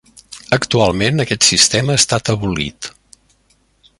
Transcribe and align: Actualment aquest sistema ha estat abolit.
Actualment 0.55 1.23
aquest 1.23 1.45
sistema 1.49 1.97
ha 1.97 2.01
estat 2.05 2.33
abolit. 2.35 2.91